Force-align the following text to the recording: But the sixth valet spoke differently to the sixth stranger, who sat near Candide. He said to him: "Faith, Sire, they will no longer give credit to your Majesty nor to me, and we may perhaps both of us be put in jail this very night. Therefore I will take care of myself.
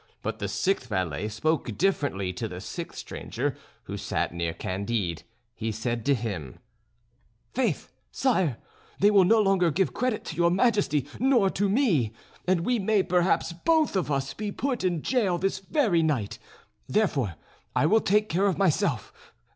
But 0.23 0.39
the 0.39 0.47
sixth 0.47 0.87
valet 0.87 1.27
spoke 1.27 1.77
differently 1.77 2.33
to 2.33 2.47
the 2.47 2.59
sixth 2.59 2.97
stranger, 2.97 3.55
who 3.83 3.97
sat 3.97 4.33
near 4.33 4.51
Candide. 4.51 5.21
He 5.53 5.71
said 5.71 6.07
to 6.07 6.15
him: 6.15 6.57
"Faith, 7.53 7.91
Sire, 8.09 8.57
they 8.99 9.11
will 9.11 9.25
no 9.25 9.39
longer 9.39 9.69
give 9.69 9.93
credit 9.93 10.25
to 10.25 10.35
your 10.35 10.49
Majesty 10.49 11.05
nor 11.19 11.51
to 11.51 11.69
me, 11.69 12.13
and 12.47 12.61
we 12.61 12.79
may 12.79 13.03
perhaps 13.03 13.53
both 13.53 13.95
of 13.95 14.09
us 14.09 14.33
be 14.33 14.51
put 14.51 14.83
in 14.83 15.03
jail 15.03 15.37
this 15.37 15.59
very 15.59 16.01
night. 16.01 16.39
Therefore 16.87 17.35
I 17.75 17.85
will 17.85 18.01
take 18.01 18.27
care 18.27 18.47
of 18.47 18.57
myself. 18.57 19.13